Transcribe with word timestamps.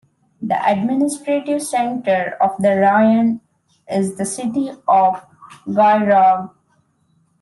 The 0.41 0.59
administrative 0.67 1.61
center 1.61 2.35
of 2.41 2.57
the 2.59 2.69
rayon 2.69 3.39
is 3.87 4.17
the 4.17 4.25
city 4.25 4.71
of 4.87 5.23
Goygol. 5.67 6.55